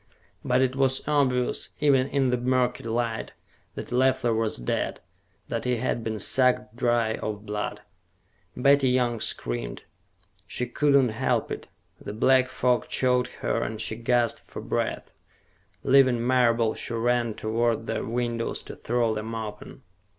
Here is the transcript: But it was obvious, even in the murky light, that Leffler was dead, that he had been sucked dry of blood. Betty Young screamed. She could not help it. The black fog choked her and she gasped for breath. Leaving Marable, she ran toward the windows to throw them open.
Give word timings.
But 0.43 0.63
it 0.63 0.75
was 0.75 1.07
obvious, 1.07 1.69
even 1.79 2.07
in 2.07 2.31
the 2.31 2.37
murky 2.39 2.83
light, 2.83 3.33
that 3.75 3.91
Leffler 3.91 4.33
was 4.33 4.57
dead, 4.57 4.99
that 5.47 5.63
he 5.63 5.75
had 5.75 6.03
been 6.03 6.17
sucked 6.17 6.75
dry 6.75 7.17
of 7.17 7.45
blood. 7.45 7.81
Betty 8.57 8.89
Young 8.89 9.19
screamed. 9.19 9.83
She 10.47 10.65
could 10.65 10.95
not 10.95 11.13
help 11.13 11.51
it. 11.51 11.67
The 12.03 12.13
black 12.13 12.49
fog 12.49 12.87
choked 12.87 13.27
her 13.43 13.61
and 13.61 13.79
she 13.79 13.95
gasped 13.95 14.39
for 14.39 14.59
breath. 14.59 15.11
Leaving 15.83 16.25
Marable, 16.25 16.73
she 16.73 16.95
ran 16.95 17.35
toward 17.35 17.85
the 17.85 18.03
windows 18.03 18.63
to 18.63 18.75
throw 18.75 19.13
them 19.13 19.35
open. 19.35 19.83